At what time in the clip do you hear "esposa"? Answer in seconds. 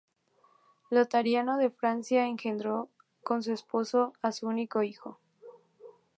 3.53-4.11